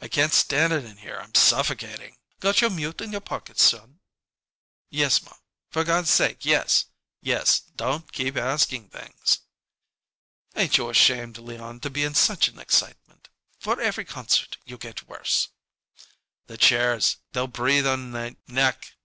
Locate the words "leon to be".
11.38-12.02